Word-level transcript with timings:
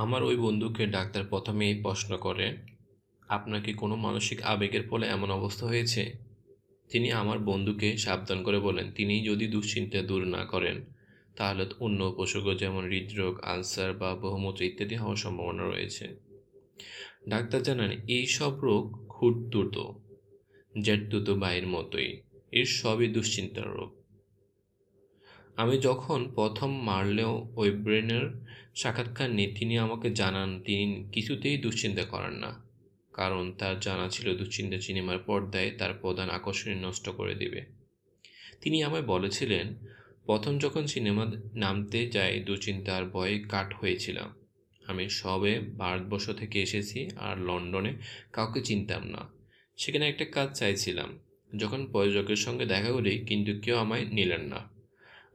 আমার 0.00 0.22
ওই 0.22 0.36
বন্ধুকে 0.36 0.86
ডাক্তার 0.86 1.24
প্রথমেই 1.24 1.82
প্রশ্ন 1.82 2.16
করে 2.16 2.56
আপনার 3.28 3.62
কি 3.62 3.72
কোনো 3.72 3.96
মানসিক 3.96 4.42
আবেগের 4.42 4.88
ফলে 4.88 5.06
এমন 5.06 5.30
অবস্থা 5.30 5.66
হয়েছে? 5.66 6.12
তিনি 6.90 7.12
আমার 7.12 7.38
বন্ধুকে 7.38 7.96
সাবধান 7.96 8.42
করে 8.42 8.58
বলেন, 8.58 8.92
তিনি 8.92 9.24
যদি 9.24 9.46
দুশ্চিন্তা 9.46 10.02
দূর 10.02 10.24
না 10.24 10.44
করেন, 10.44 10.84
তাহলে 11.36 11.66
অন্য 11.80 12.04
উপসর্গ 12.04 12.54
যেমন 12.54 12.84
হৃদরোগ, 12.84 13.40
আলসার 13.40 13.92
বা 13.92 14.14
বহুমূত্র 14.14 14.62
ইত্যাদি 14.62 14.94
হওয়ার 14.94 15.16
সম্ভাবনা 15.16 15.62
রয়েছে। 15.62 16.16
ডাক্তার 17.28 17.62
জানান, 17.62 17.90
এই 17.90 18.26
সব 18.26 18.60
রোগ 18.60 19.06
ক্ষুদ্রুত 19.06 19.76
জেটদ্রুত 20.82 21.30
বায়ুর 21.30 21.66
মতোই, 21.66 22.20
এর 22.52 22.66
সবই 22.66 23.08
দুশ্চিন্তার 23.08 23.68
রোগ। 23.70 23.99
আমি 25.60 25.78
যখন 25.78 26.32
প্রথম 26.34 26.80
মারলেও 26.80 27.52
ওই 27.56 27.70
ব্রেনের 27.70 28.46
সাক্ষাৎকার 28.76 29.30
নিয়ে 29.30 29.54
তিনি 29.58 29.78
আমাকে 29.78 30.10
জানান, 30.10 30.60
তিনি 30.60 31.08
কিছুতেই 31.12 31.56
দুশ্চিন্তা 31.56 32.04
করেন 32.04 32.32
না। 32.32 32.64
কারণ 33.12 33.52
তার 33.58 33.80
জানা 33.80 34.08
ছিল 34.08 34.36
দুশ্চিন্তা 34.36 34.80
সিনেমার 34.80 35.18
পর্দায় 35.18 35.70
তার 35.78 35.94
প্রধান 35.94 36.30
আকর্ষণ 36.30 36.70
নষ্ট 36.70 37.08
করে 37.08 37.34
দেবে। 37.34 37.66
তিনি 38.60 38.82
আমায় 38.82 39.02
বলেছিলেন, 39.02 39.74
প্রথম 40.24 40.58
যখন 40.58 40.86
সিনেমা 40.86 41.26
নামতে 41.54 42.06
যাই, 42.06 42.40
দুশ্চিন্তার 42.40 43.04
ভয়ে 43.04 43.42
কাট 43.48 43.74
হয়েছিলাম। 43.74 44.34
আমি 44.86 45.08
সবে 45.08 45.60
ভারতবর্ষ 45.60 46.30
থেকে 46.30 46.62
এসেছি 46.62 47.08
আর 47.16 47.38
লন্ডনে 47.38 47.96
কাউকে 48.32 48.62
চিনতাম 48.62 49.06
না। 49.06 49.28
সেখানে 49.76 50.08
একটা 50.08 50.24
কাজ 50.24 50.58
চাইছিলাম। 50.58 51.18
যখন 51.56 51.86
প্রযোজকের 51.92 52.36
সঙ্গে 52.36 52.66
দেখা 52.66 52.92
করি, 52.92 53.18
কিন্তু 53.18 53.60
কেউ 53.60 53.76
আমায় 53.76 54.04
নিলেন 54.04 54.40
না। 54.40 54.69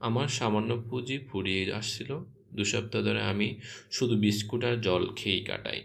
আমার 0.05 0.27
সামান্য 0.27 0.83
পুঁজি 0.89 1.17
ফুরিয়ে 1.17 1.73
আসছিল। 1.73 2.19
দু 2.53 2.63
সপ্তাহ 2.63 3.01
ধরে 3.01 3.21
আমি 3.21 3.47
শুধু 3.91 4.15
বিস্কুট 4.17 4.63
আর 4.63 4.81
জল 4.81 5.03
খেয়েই 5.15 5.43
কাটাই। 5.43 5.83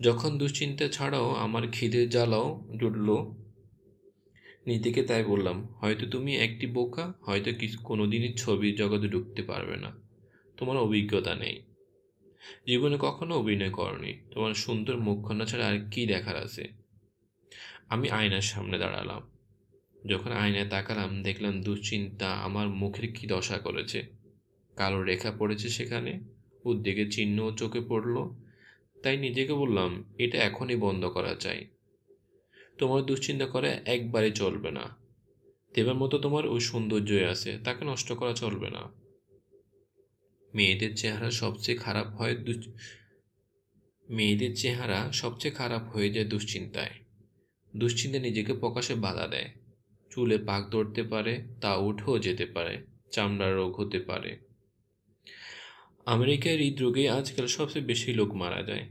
যখন 0.00 0.38
দুশ্চিন্তা 0.38 0.88
ছাড়াও 0.88 1.34
আমার 1.34 1.62
খিদে 1.72 2.08
জ্বালাও 2.08 2.68
জুটল, 2.80 3.08
নীতিকে 4.66 5.02
তাই 5.02 5.24
বললাম, 5.24 5.56
হয়তো 5.80 6.06
তুমি 6.06 6.36
একটি 6.36 6.66
বোকা, 6.66 7.12
হয়তো 7.20 7.50
কিছু, 7.58 7.78
কোনোদিনই 7.78 8.32
ছবির 8.34 8.76
জগতে 8.76 9.08
ঢুকতে 9.08 9.42
পারবে 9.42 9.76
না। 9.76 9.90
তোমার 10.56 10.76
অভিজ্ঞতা 10.76 11.34
নেই। 11.34 11.56
জীবনে 12.66 12.96
কখনো 13.00 13.32
অভিনয় 13.34 13.70
করনি। 13.70 14.12
তোমার 14.30 14.54
সুন্দর 14.54 14.96
মুখখানা 14.96 15.44
ছাড়া 15.44 15.66
আর 15.66 15.78
কি 15.90 16.06
দেখার 16.06 16.36
আছে? 16.36 16.64
আমি 17.88 18.10
আয়নার 18.10 18.40
সামনে 18.40 18.78
দাঁড়ালাম। 18.78 19.33
যখন 20.08 20.32
আয়নায় 20.32 20.68
তাকালাম, 20.68 21.22
দেখলাম 21.22 21.62
দুশ্চিন্তা 21.62 22.32
আমার 22.32 22.68
মুখের 22.68 23.12
কি 23.12 23.26
দশা 23.26 23.58
করেছে। 23.58 24.06
কালো 24.76 25.02
রেখা 25.02 25.32
পড়েছে 25.32 25.68
সেখানে 25.68 26.20
উদ্বেগের 26.64 27.10
চিহ্নও 27.10 27.56
চোখে 27.56 27.80
পড়ল। 27.80 28.16
তাই 29.02 29.16
নিজেকে 29.16 29.54
বললাম, 29.54 30.04
এটা 30.18 30.38
এখনই 30.38 30.76
বন্ধ 30.76 31.04
করা 31.04 31.34
চাই। 31.34 31.66
তোমার 32.78 33.02
দুশ্চিন্তা 33.02 33.46
করে 33.46 33.80
একবারে 33.84 34.30
চলবে 34.30 34.70
না। 34.70 34.96
দেবার 35.74 35.94
মতো 35.94 36.18
তোমার 36.18 36.46
ওই 36.46 36.60
সৌন্দর্যই 36.60 37.24
আছে, 37.24 37.58
তাকে 37.64 37.84
নষ্ট 37.84 38.12
করা 38.12 38.32
চলবে 38.32 38.70
না। 38.70 38.92
মেয়েদের 40.54 40.96
চেহারা 40.96 41.30
সবচেয়ে 41.30 41.78
খারাপ 41.78 42.06
হয় 42.06 42.36
মেয়েদের 44.10 44.56
চেহারা 44.56 45.12
সবচেয়ে 45.12 45.54
খারাপ 45.54 45.88
হয়ে 45.88 46.10
যায় 46.10 46.26
দুশ্চিন্তায়। 46.26 46.90
দুশ্চিন্তা 47.76 48.18
নিজেকে 48.18 48.52
প্রকাশে 48.52 48.94
বাধা 48.94 49.26
দেয়। 49.26 49.63
চুলে 50.10 50.38
পাক 50.38 50.70
ধরতে 50.70 51.02
পারে, 51.02 51.44
তা 51.60 51.76
উঠেও 51.76 52.18
যেতে 52.18 52.46
পারে, 52.46 52.84
চামড়ার 53.12 53.54
রোগ 53.54 53.80
হতে 53.80 53.98
পারে। 53.98 54.38
আমেরিকায় 56.06 56.56
হৃদরোগে 56.56 57.08
আজকাল 57.08 57.46
সবচেয়ে 57.46 57.84
বেশি 57.84 58.14
লোক 58.14 58.34
মারা 58.34 58.62
যায়। 58.62 58.88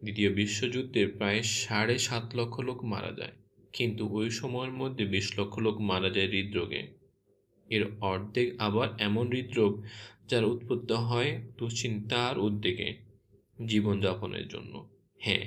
দ্বিতীয় 0.00 0.32
বিশ্বযুদ্ধে 0.32 1.06
প্রায় 1.06 1.42
সাড়ে 1.42 1.98
সাত 1.98 2.36
লক্ষ 2.36 2.60
লোক 2.60 2.84
মারা 2.84 3.12
যায়। 3.12 3.32
কিন্তু 3.72 4.08
ওই 4.08 4.30
সময়ের 4.30 4.72
মধ্যে 4.72 5.04
বিশ 5.04 5.38
লক্ষ 5.38 5.58
লোক 5.58 5.80
মারা 5.80 6.10
যায় 6.10 6.28
হৃদরোগে। 6.28 6.88
এর 7.70 7.86
অর্ধেক 8.00 8.60
আবার 8.60 8.88
এমন 8.98 9.32
হৃদরোগ 9.32 9.84
যার 10.28 10.44
উৎপত্তি 10.44 10.94
হয় 10.94 11.42
দুশ্চিন্তার 11.58 12.38
উদ্বেগে 12.38 12.96
জীবনযাপনের 13.66 14.48
জন্য। 14.48 14.95
হ্যাঁ 15.20 15.44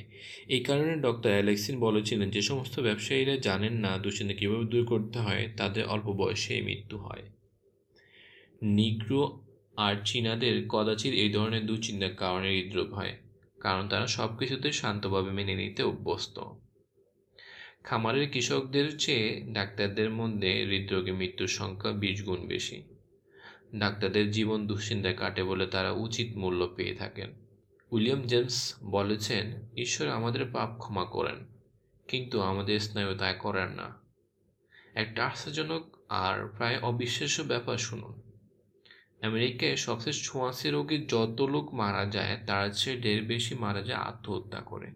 এই 0.47 0.59
কারণে 0.59 0.93
ডক্টর 0.97 1.29
অ্যালেক্সিন 1.29 1.79
বলেছিলেন 1.79 2.29
যে, 2.29 2.41
সমস্ত 2.41 2.79
ব্যবসায়ীরা 2.79 3.35
জানেন 3.37 3.73
না 3.73 3.97
দুশ্চিন্তা 3.97 4.35
কীভাবে 4.35 4.65
দূর 4.65 4.83
করতে 4.85 5.19
হয়, 5.19 5.43
তাদের 5.57 5.83
অল্প 5.85 6.07
বয়সেই 6.11 6.61
মৃত্যু 6.61 6.97
হয়। 6.97 7.25
নিগ্রো 8.61 9.23
আর 9.77 9.95
চীনাদের 10.05 10.55
কদাচিৎ 10.69 11.13
এই 11.13 11.29
ধরনের 11.29 11.65
দুশ্চিন্তার 11.65 12.13
কারণে 12.15 12.49
হৃদরোগ 12.49 12.93
হয়, 12.93 13.13
কারণ 13.59 13.83
তারা 13.87 14.07
সব 14.07 14.29
কিছুতে 14.37 14.71
শান্তভাবে 14.71 15.31
মেনে 15.31 15.55
নিতে 15.55 15.81
অভ্যস্ত। 15.83 16.37
খামারের 17.83 18.29
কৃষকদের 18.29 18.97
চেয়ে 18.97 19.27
ডাক্তারদের 19.53 20.09
মধ্যে 20.09 20.51
হৃদরোগে 20.65 21.11
মৃত্যুর 21.11 21.47
সংখ্যা 21.47 21.91
বিশ 21.91 22.17
গুণ 22.23 22.41
বেশি। 22.47 22.77
ডাক্তারদের 23.75 24.31
জীবন 24.31 24.67
দুশ্চিন্তায় 24.67 25.15
কাটে 25.15 25.43
বলে 25.43 25.65
তারা 25.65 25.91
উচিত 25.91 26.27
মূল্য 26.37 26.61
পেয়ে 26.75 26.95
থাকেন। 26.95 27.48
উইলিয়াম 27.91 28.21
জেমস 28.21 28.75
বলেছেন, 28.83 29.67
ঈশ্বর 29.77 30.07
আমাদের 30.07 30.45
পাপ 30.53 30.79
ক্ষমা 30.79 31.05
করেন, 31.05 31.47
কিন্তু 32.07 32.41
আমাদের 32.41 32.79
স্নায়ু 32.79 33.17
তা 33.17 33.33
করেন 33.33 33.69
না। 33.69 34.01
একটা 34.93 35.25
আশ্চর্যজনক 35.25 35.97
আর 36.09 36.47
প্রায় 36.57 36.79
অবিশ্বাস্য 36.79 37.41
ব্যাপার 37.41 37.77
শুনুন। 37.77 38.21
আমেরিকায় 39.21 39.75
সবচেয়ে 39.75 40.13
ছোঁয়াশি 40.13 40.69
রোগে 40.69 40.97
যত 40.97 41.41
লোক 41.41 41.73
মারা 41.73 42.05
যায়, 42.05 42.37
তার 42.47 42.69
চেয়ে 42.71 43.01
ঢের 43.01 43.23
বেশি 43.23 43.55
মারা 43.55 43.81
যায় 43.81 43.99
আত্মহত্যা 43.99 44.59
করে। 44.59 44.91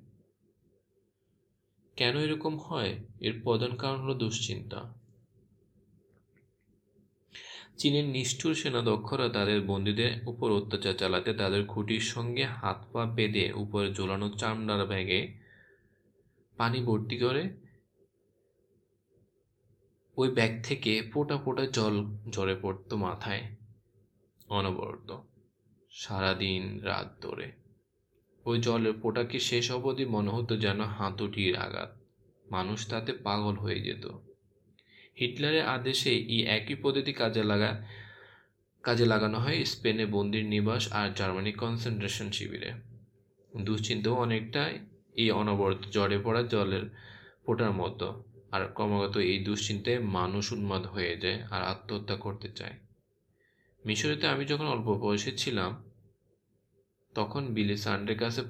কেন 1.96 2.18
এরকম 2.18 2.60
হয়? 2.60 3.00
এর 3.20 3.42
প্রধান 3.42 3.75
কারণ 3.75 4.02
হলো 4.02 4.14
দুশ্চিন্তা। 4.14 5.03
চীনের 7.78 8.06
নিষ্ঠুর 8.06 8.54
সেনাদক্ষরা 8.54 9.30
তাদের 9.30 9.62
বন্দীদের 9.62 10.28
উপর 10.28 10.52
অত্যাচার 10.52 10.94
চালাতে 10.94 11.34
তাদের 11.34 11.66
খুঁটির 11.66 12.00
সঙ্গে 12.00 12.44
হাত 12.44 12.86
পা 12.94 13.06
বেঁধে 13.06 13.54
উপরে 13.54 13.94
ঝোলানো 13.94 14.30
চামড়ার 14.30 14.88
ব্যাগে 14.88 15.40
পানি 16.58 16.84
ভর্তি 16.84 17.18
করে 17.18 17.50
ওই 20.18 20.30
ব্যাগ 20.30 20.64
থেকে 20.64 21.10
ফোটা 21.14 21.38
ফোটা 21.38 21.66
জল 21.66 22.06
ঝরে 22.32 22.56
পড়তো 22.62 22.98
মাথায় 22.98 23.42
অনবরত, 24.50 25.22
সারাদিন 25.92 26.80
রাত 26.80 27.22
ধরে। 27.22 27.52
ওই 28.46 28.62
জলের 28.62 28.94
ফোটাকে 29.02 29.40
শেষ 29.40 29.72
অবধি 29.72 30.06
মনে 30.06 30.30
হতো 30.30 30.58
যেন 30.58 30.82
হাতুটির 30.82 31.58
আঘাত। 31.58 31.96
মানুষ 32.52 32.88
তাতে 32.88 33.12
পাগল 33.14 33.56
হয়ে 33.56 33.80
যেত। 33.80 34.33
হিটলারের 35.18 35.66
আদেশে 35.66 36.12
এই 36.35 36.41
একই 36.57 36.75
পদ্ধতি 36.75 37.13
কাজে 37.13 37.44
লাগা, 37.44 37.72
কাজে 38.84 39.06
লাগানো 39.06 39.38
হয় 39.40 39.59
স্পেনে 39.66 40.06
বন্দির 40.06 40.46
নিবাস 40.46 40.84
আর 40.94 41.07
জার্মানি 41.16 41.51
কনসেন্ট্রেশন 41.53 42.31
শিবিরে। 42.31 42.72
দুশ্চিন্তাও 43.66 44.16
অনেকটা 44.16 44.62
এই 45.16 45.31
অনবরত 45.31 45.81
জ্বরে 45.91 46.18
পড়া 46.18 46.41
জলের 46.44 46.85
ফোটার 47.46 47.72
মতো, 47.72 48.07
আর 48.51 48.62
ক্রমাগত 48.75 49.16
এই 49.18 49.40
দুশ্চিন্তায় 49.40 50.00
মানুষ 50.00 50.46
উন্মাদ 50.51 50.85
হয়ে 50.85 51.18
যায় 51.18 51.40
আর 51.50 51.62
আত্মহত্যা 51.63 52.16
করতে 52.16 52.47
চায়। 52.50 52.75
মিশরেতে 53.85 54.25
আমি 54.28 54.44
যখন 54.45 54.68
অল্প 54.68 54.88
বয়সে 54.94 55.31
ছিলাম, 55.38 55.72
তখন 57.13 57.44
বিলি 57.53 57.78
সান্ডের 57.78 58.18
কাছে 58.18 58.41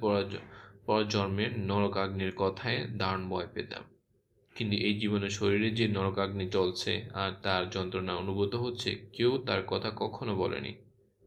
পর 0.85 0.99
জন্মের 1.09 1.51
নরকাগ্নির 1.59 2.33
কথায় 2.37 2.79
দারুণ 2.97 3.29
ভয় 3.29 3.47
পেতাম। 3.53 3.83
কিন্তু 4.55 4.75
এই 4.77 4.99
জীবনে 4.99 5.29
শরীরে 5.29 5.69
যে 5.69 5.87
নরকাগ্নি 5.87 6.49
চলছে 6.49 7.05
আর 7.13 7.31
তার 7.43 7.69
যন্ত্রণা 7.69 8.13
অনুভূত 8.15 8.55
হচ্ছে, 8.55 8.95
কেউ 9.13 9.37
তার 9.37 9.63
কথা 9.67 9.91
কখনো 9.95 10.35
বলেনি। 10.35 10.75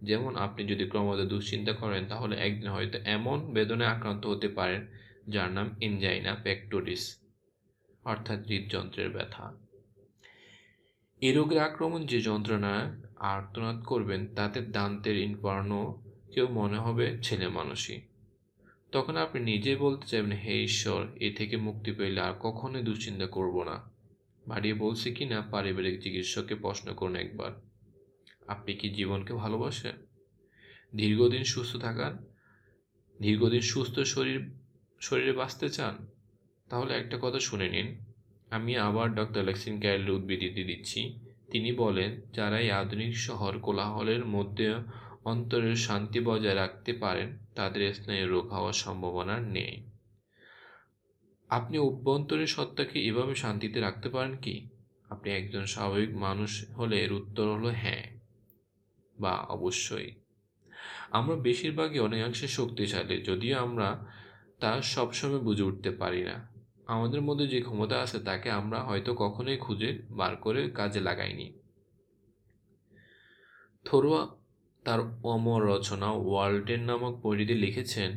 যেমন 0.02 0.36
আপনি 0.36 0.66
যদি 0.66 0.84
ক্রমত 0.84 1.20
দুশ্চিন্তা 1.20 1.72
করেন, 1.72 2.06
তাহলে 2.06 2.36
একদিন 2.36 2.70
হয়তো 2.70 2.98
এমন 3.04 3.52
বেদনায় 3.52 3.90
আক্রান্ত 3.90 4.26
হতে 4.26 4.48
পারেন, 4.48 4.86
যার 5.28 5.50
নাম 5.50 5.76
এনজাইনা 5.80 6.34
প্যাক্টোরিস 6.42 7.16
অর্থাৎ 8.04 8.46
হৃদযন্ত্রের 8.46 9.10
ব্যথা। 9.10 9.52
এ 11.20 11.32
রোগের 11.32 11.58
আক্রমণ 11.58 12.06
যে 12.06 12.20
যন্ত্রণা 12.20 12.96
আর্তনাদ 13.16 13.82
করবেন, 13.82 14.34
তাতে 14.34 14.60
দান্তের 14.60 15.16
ইনফার্নো 15.18 16.02
কেউ 16.34 16.48
মনে 16.48 16.78
হবে 16.78 17.18
ছেলে 17.22 17.48
মানুষই। 17.48 18.00
তখন 18.92 19.16
আপনি 19.16 19.42
নিজেই 19.42 19.76
বলতে 19.76 20.06
চাইবেন, 20.06 20.32
হে 20.32 20.62
ঈশ্বর, 20.62 21.06
এ 21.20 21.34
থেকে 21.36 21.56
মুক্তি 21.56 21.92
পেলে 21.92 22.20
আর 22.20 22.32
কখনোই 22.40 22.82
দুশ্চিন্তা 22.82 23.26
করব 23.26 23.62
না। 23.62 23.90
বাড়িয়ে 24.48 24.74
বলছে 24.74 25.14
কি 25.14 25.24
না, 25.24 25.40
পারিবারিক 25.40 26.02
চিকিৎসককে 26.02 26.54
প্রশ্ন 26.54 26.94
করুন 26.94 27.16
একবার। 27.16 27.50
আপনি 28.48 28.74
কি 28.74 28.88
জীবনকে 28.88 29.32
ভালোবাসেন? 29.32 29.92
দীর্ঘদিন 30.96 31.44
সুস্থ 31.44 31.76
থাকার, 31.76 32.12
দীর্ঘদিন 33.22 33.60
সুস্থ 33.60 34.00
শরীর, 34.00 34.50
শরীরে 35.00 35.32
বাঁচতে 35.32 35.68
চান? 35.68 36.06
তাহলে 36.70 36.94
একটা 36.94 37.18
কথা 37.22 37.40
শুনে 37.40 37.68
নিন। 37.68 37.98
আমি 38.50 38.76
আবার 38.76 39.14
ডক্টর 39.14 39.44
লেক্সিন 39.44 39.80
ক্যারেলের 39.80 40.10
উদ্বৃত্তি 40.10 40.64
দিচ্ছি। 40.64 41.18
তিনি 41.50 41.72
বলেন, 41.72 42.20
যারা 42.34 42.60
এই 42.60 42.70
আধুনিক 42.70 43.18
শহর 43.18 43.58
কোলাহলের 43.58 44.24
মধ্যে 44.24 44.74
অন্তরের 45.26 45.76
শান্তি 45.76 46.20
বজায় 46.20 46.54
রাখতে 46.54 46.92
পারেন, 46.92 47.28
তাদের 47.54 47.94
স্নায়ু 47.94 48.26
রোগ 48.28 48.46
হওয়ার 48.52 48.72
সম্ভাবনা 48.72 49.36
নেই। 49.40 49.74
আপনি 51.50 51.78
অভ্যন্তরীণ 51.78 52.46
সত্তাকে 52.46 52.98
এভাবে 53.06 53.34
শান্তিতে 53.34 53.80
রাখতে 53.80 54.08
পারেন 54.08 54.34
কি? 54.36 54.68
আপনি 55.10 55.28
একজন 55.30 55.64
স্বাভাবিক 55.64 56.12
মানুষ 56.16 56.70
হলে 56.70 56.96
এর 57.04 57.12
উত্তর 57.12 57.46
হলো 57.48 57.70
হ্যাঁ 57.76 58.04
বা 59.20 59.34
অবশ্যই। 59.48 60.10
আমরা 61.10 61.36
বেশিরভাগই 61.36 61.98
অনেকাংশে 61.98 62.48
শক্তিশালী, 62.48 63.16
যদিও 63.22 63.54
আমরা 63.58 63.88
তা 64.60 64.70
সবসময় 64.82 65.38
বুঝে 65.38 65.62
উঠতে 65.62 65.90
পারি 65.90 66.22
না। 66.24 66.36
আমাদের 66.86 67.20
মধ্যে 67.20 67.46
যে 67.46 67.60
ক্ষমতা 67.60 67.96
আছে 68.02 68.18
তাকে 68.18 68.48
আমরা 68.50 68.78
হয়তো 68.80 69.10
কখনোই 69.14 69.56
খুঁজে 69.56 69.90
বার 70.10 70.36
করে 70.36 70.60
কাজে 70.70 71.00
লাগাইনি। 71.00 71.46
থরোয়া 73.84 74.22
তার 74.86 75.00
অমর 75.22 75.66
রচনা 75.66 76.10
ওয়ার্ল্ডের 76.10 76.80
নামক 76.80 77.20
বইটিতে 77.20 77.54
লিখেছেন, 77.54 78.10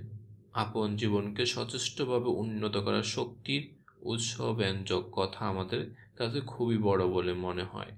আপন 0.53 0.95
জীবনকে 0.95 1.45
সচেষ্টভাবে 1.45 2.29
উন্নত 2.29 2.77
করার 2.77 3.03
শক্তির 3.03 3.75
উৎসব্যঞ্জক 4.01 5.03
কথা 5.11 5.45
আমাদের 5.45 5.95
কাছে 6.17 6.41
খুবই 6.41 6.77
বড় 6.77 7.07
বলে 7.07 7.33
মনে 7.33 7.63
হয়। 7.63 7.91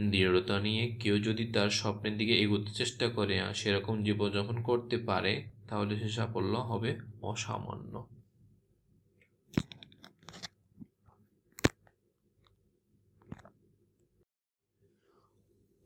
দৃঢ়তা 0.00 0.60
নিয়ে 0.60 0.88
কেউ 0.88 1.18
যদি 1.18 1.44
তার 1.46 1.70
স্বপ্নের 1.70 2.16
দিকে 2.16 2.34
এগোতে 2.38 2.70
চেষ্টা 2.70 3.08
করে 3.08 3.40
সেরকম 3.54 4.02
জীবনযাপন 4.02 4.62
করতে 4.62 4.96
পারে, 4.96 5.44
তাহলে 5.68 5.96
সে 5.96 6.08
সাফল্য 6.08 6.58
হবে 6.58 6.98
অসামান্য। 7.22 8.15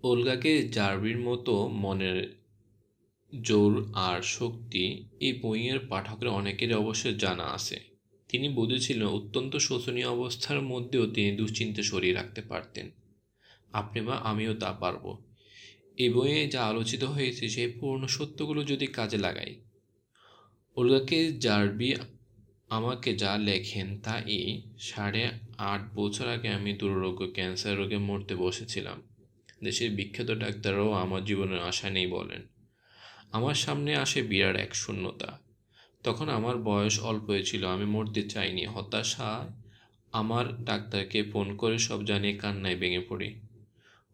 ওলগাকে 0.02 0.68
জার্বির 0.68 1.18
মতো 1.18 1.68
মনের 1.68 2.40
জোর 3.42 3.92
আর 3.94 4.22
শক্তি 4.22 5.04
এই 5.20 5.32
বইয়ের 5.32 5.78
পাঠকের 5.88 6.28
অনেকের 6.28 6.76
অবশ্যই 6.76 7.14
জানা 7.14 7.44
আছে। 7.44 7.80
তিনি 8.28 8.48
বুঝেছিলেন 8.48 9.06
অত্যন্ত 9.06 9.56
শোচনীয় 9.56 10.08
অবস্থার 10.08 10.62
মধ্যেও 10.62 11.06
তিনি 11.06 11.36
দুশ্চিন্তা 11.36 11.82
সরিয়ে 11.82 12.14
রাখতে 12.14 12.40
পারতেন। 12.40 12.90
আপনি 13.72 14.00
বা 14.00 14.14
আমিও 14.14 14.54
তা 14.54 14.72
পারব। 14.72 15.24
এই 15.96 16.08
বইয়ে 16.08 16.48
যা 16.48 16.64
আলোচিত 16.64 17.04
হয়েছে, 17.04 17.48
সেই 17.48 17.72
পূর্ণ 17.72 18.06
সত্যগুলো 18.06 18.64
যদি 18.64 18.86
কাজে 18.86 19.18
লাগাই। 19.18 19.60
ওলগাকে 20.76 21.32
জার্বি 21.32 21.94
আমাকে 22.68 23.16
যা 23.16 23.38
লেখেন 23.38 24.00
তা 24.00 24.18
এই। 24.18 24.62
সাড়ে 24.78 25.30
আট 25.58 25.94
বছর 25.94 26.28
আগে 26.28 26.48
আমি 26.48 26.72
দুরারোগ্য 26.72 27.32
ক্যান্সার 27.32 27.76
রোগে 27.76 27.98
মরতে 27.98 28.34
বসেছিলাম। 28.34 29.09
দেশের 29.64 29.90
বিখ্যাত 29.90 30.30
ডাক্তাররাও 30.30 30.92
আমার 30.92 31.24
জীবনের 31.24 31.60
আশা 31.60 31.90
নেই 31.90 32.06
বলেন। 32.06 32.42
আমার 33.32 33.54
সামনে 33.54 33.96
আসে 33.96 34.22
বিরাট 34.22 34.56
এক 34.56 34.74
শূন্যতা। 34.74 35.40
তখন 36.04 36.28
আমার 36.28 36.56
বয়স 36.56 37.00
অল্পই 37.00 37.42
ছিল 37.42 37.64
আমি 37.66 37.84
মরতে 37.84 38.22
চাইনি 38.22 38.66
হতাশায় 38.66 39.62
আমার 40.12 40.64
ডাক্তারকে 40.64 41.22
ফোন 41.22 41.56
করে 41.56 41.78
সব 41.78 42.04
জানিয়ে 42.04 42.36
কান্নায় 42.36 42.76
ভেঙে 42.76 43.00
পড়ি। 43.00 43.40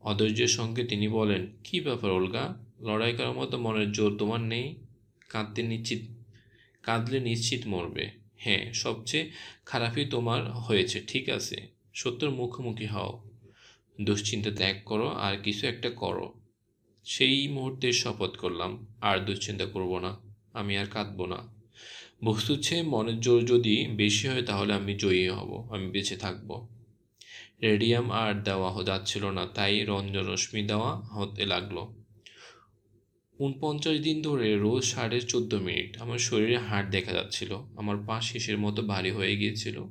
অধৈর্যের 0.03 0.47
সঙ্গে 0.47 0.85
তিনি 0.85 1.09
বলেন, 1.09 1.47
কি 1.65 1.81
ব্যাপার 1.81 2.11
অলগা 2.11 2.55
লড়াই 2.81 3.13
করার 3.13 3.33
মতো 3.33 3.59
মনের 3.59 3.93
জোর 3.93 4.17
তোমার 4.19 4.41
নেই? 4.41 4.77
কাঁদতে 5.29 5.63
নিশ্চিত, 5.63 6.03
কাঁদলে 6.83 7.21
নিশ্চিত 7.21 7.67
মরবে। 7.67 8.11
হ্যাঁ 8.37 8.73
সবচেয়ে 8.73 9.31
খারাপই 9.65 10.05
তোমার 10.05 10.53
হয়েছে, 10.53 11.01
ঠিক 11.07 11.29
আছে। 11.29 11.69
সত্যর 11.95 12.31
মুখোমুখি 12.31 12.87
হও। 12.87 13.31
দুশ্চিন্তা 14.01 14.51
ত্যাগ 14.51 14.77
করো 14.85 15.09
আর 15.09 15.43
কিছু 15.43 15.67
একটা 15.67 15.91
করো। 15.91 16.41
সেই 17.05 17.49
মুহূর্তে 17.49 17.93
শপথ 17.93 18.37
করলাম, 18.37 18.87
আর 19.01 19.19
দুশ্চিন্তা 19.19 19.67
করব 19.67 19.99
না, 19.99 20.17
আমি 20.53 20.79
আর 20.79 20.87
কাঁদবো 20.87 21.27
না। 21.27 21.57
বস্তু 22.25 22.57
চেয়ে 22.57 22.83
মনের 22.83 23.21
জোর 23.21 23.45
যদি 23.45 23.87
বেশি 23.87 24.29
হয়, 24.29 24.43
তাহলে 24.43 24.73
আমি 24.73 24.95
জয়ী 24.95 25.29
হব, 25.29 25.69
আমি 25.71 25.87
বেঁচে 25.91 26.17
থাকব। 26.17 26.69
রেডিয়াম 27.63 28.11
আর 28.11 28.43
দেওয়া 28.43 28.85
যাচ্ছিল 28.85 29.27
না, 29.31 29.47
তাই 29.47 29.85
রঞ্জন 29.85 30.27
রশ্মি 30.27 30.63
দেওয়া 30.63 30.97
হতে 30.97 31.47
লাগল। 31.47 31.87
উনপঞ্চাশ 33.39 33.99
দিন 33.99 34.23
ধরে 34.23 34.57
রোজ 34.57 34.85
সাড়ে 34.85 35.21
চোদ্দ 35.21 35.55
মিনিট 35.55 35.99
আমার 35.99 36.19
শরীরে 36.19 36.59
হাড় 36.59 36.91
দেখা 36.91 37.13
যাচ্ছিল, 37.13 37.59
আমার 37.77 37.97
পা 38.07 38.21
শেষের 38.21 38.59
মতো 38.59 38.83
ভারী 38.83 39.11
হয়ে 39.11 39.37
গিয়েছিল, 39.37 39.85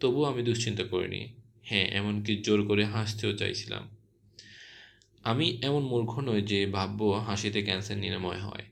তবুও 0.00 0.24
আমি 0.24 0.42
দুশ্চিন্তা 0.42 0.84
করিনি। 0.84 1.35
হ্যাঁ 1.66 1.86
এমনকি 1.86 2.36
জোর 2.36 2.66
করে 2.66 2.84
হাসতেও 2.84 3.36
চাইছিলাম। 3.36 3.88
আমি 5.22 5.58
এমন 5.62 5.82
মূর্খ 5.82 6.18
নই 6.18 6.42
যে 6.42 6.66
ভাবব 6.66 7.12
হাসিতে 7.12 7.62
ক্যান্সার 7.62 7.98
নিরাময় 7.98 8.38
হয়। 8.38 8.64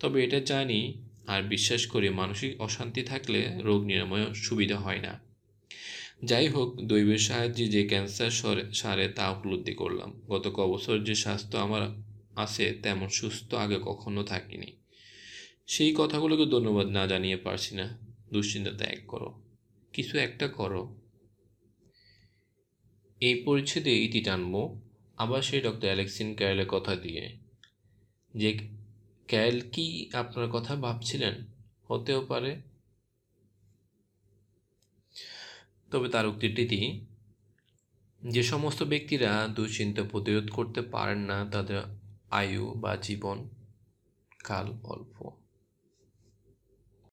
তবে 0.00 0.24
এটা 0.24 0.40
জানি 0.40 1.02
আর 1.26 1.42
বিশ্বাস 1.42 1.86
করি 1.86 2.08
মানসিক 2.08 2.60
অশান্তি 2.60 3.02
থাকলে 3.02 3.48
রোগ 3.58 3.84
নিরাময় 3.84 4.34
সুবিধা 4.34 4.78
হয় 4.78 4.98
না। 4.98 5.20
যাই 6.24 6.48
হোক, 6.48 6.80
দৈবের 6.80 7.18
সাহায্যে 7.18 7.66
যে 7.66 7.88
ক্যান্সার 7.88 8.30
সারে 8.72 9.08
তা 9.08 9.30
উপলব্ধি 9.30 9.74
করলাম। 9.74 10.22
গত 10.28 10.48
ক 10.48 10.60
বছর 10.60 10.98
যে 10.98 11.14
স্বাস্থ্য 11.14 11.58
আমার 11.58 11.82
আছে 12.36 12.78
তেমন 12.82 13.08
সুস্থ 13.08 13.54
আগে 13.54 13.78
কখনো 13.82 14.22
থাকিনি। 14.22 14.76
সেই 15.66 15.94
কথাগুলোকে 15.98 16.46
ধন্যবাদ 16.46 16.86
না 16.86 17.06
জানিয়ে 17.06 17.36
পারছি 17.36 17.74
না। 17.74 17.98
দুশ্চিন্তা 18.32 18.70
ত্যাগ 18.70 18.98
করো। 19.08 19.42
কিছু 19.92 20.18
একটা 20.18 20.48
করো। 20.48 21.01
এই 23.22 23.42
পরিচ্ছেদে 23.42 24.04
ইতি 24.04 24.20
টানব। 24.20 24.80
আবার 25.16 25.42
সেই 25.42 25.60
ডক্টর 25.60 25.84
অ্যালেক্সিন 25.84 26.34
ক্যারেলের 26.34 26.68
কথা 26.68 26.96
দিয়ে। 26.96 27.38
যে 28.34 28.58
ক্যারেল 29.26 29.70
কি 29.72 30.10
আপনার 30.12 30.48
কথা 30.48 30.76
ভাবছিলেন? 30.76 31.34
হতেও 31.88 32.26
পারে। 32.26 32.62
তবে 35.90 36.08
তার 36.08 36.26
উক্তিটি 36.26 37.06
যে 38.30 38.42
সমস্ত 38.42 38.82
ব্যক্তিরা 38.82 39.48
দুশ্চিন্তা 39.54 40.02
প্রতিরোধ 40.02 40.50
করতে 40.50 40.82
পারেন 40.82 41.18
না, 41.18 41.44
তাদের 41.52 41.82
আয়ু 42.30 42.74
বা 42.74 42.96
জীবন 42.96 43.48
কাল 44.44 44.72
অল্প। 44.84 45.41